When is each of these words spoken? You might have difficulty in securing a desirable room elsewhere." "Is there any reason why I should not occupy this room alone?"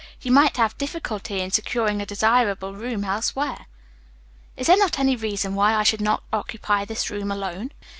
You 0.19 0.31
might 0.31 0.57
have 0.57 0.75
difficulty 0.79 1.41
in 1.41 1.51
securing 1.51 2.01
a 2.01 2.07
desirable 2.07 2.73
room 2.73 3.03
elsewhere." 3.03 3.67
"Is 4.57 4.65
there 4.65 4.77
any 4.97 5.15
reason 5.15 5.53
why 5.53 5.75
I 5.75 5.83
should 5.83 6.01
not 6.01 6.23
occupy 6.33 6.85
this 6.85 7.11
room 7.11 7.29
alone?" 7.29 7.69